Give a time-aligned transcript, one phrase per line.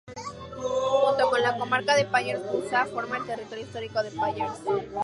[0.55, 4.59] Junto con la comarca de Pallars Jussá forma el territorio histórico de Pallars.